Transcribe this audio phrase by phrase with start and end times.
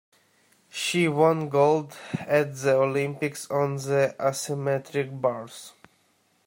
[0.71, 5.73] She won gold at the Olympics on the asymmetric bars